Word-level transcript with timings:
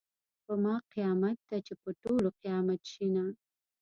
په 0.45 0.53
ما 0.63 0.75
قیامت 0.93 1.37
ده 1.49 1.57
چې 1.65 1.73
په 1.81 1.89
ټولو 2.01 2.27
قیامت 2.41 2.81
شینه. 2.93 3.25